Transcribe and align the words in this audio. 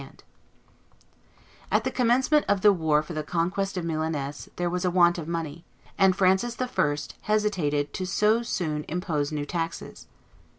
[Illustration: 0.01 0.19
Anthony 1.69 1.69
Duprat 1.69 1.69
24] 1.69 1.77
At 1.77 1.83
the 1.83 1.91
commencement 1.95 2.45
of 2.49 2.61
the 2.61 2.73
war 2.73 3.03
for 3.03 3.13
the 3.13 3.21
conquest 3.23 3.77
of 3.77 3.85
Milaness 3.85 4.49
there 4.55 4.67
was 4.71 4.83
a 4.83 4.89
want 4.89 5.19
of 5.19 5.27
money, 5.27 5.63
and 5.95 6.15
Francis 6.15 6.59
I. 6.59 6.97
hesitated 7.21 7.93
to 7.93 8.07
so 8.07 8.41
soon 8.41 8.83
impose 8.87 9.31
new 9.31 9.45
taxes. 9.45 10.07